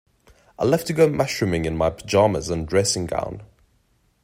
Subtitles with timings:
[0.57, 3.43] I love to go mushrooming in my pyjamas and dressing gown.